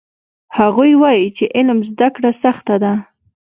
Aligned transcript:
هغوی 0.59 0.91
وایي 1.01 1.27
چې 1.37 1.45
علم 1.55 1.79
زده 1.89 2.07
کړه 2.15 2.31
سخته 2.43 2.75
ده 2.83 2.93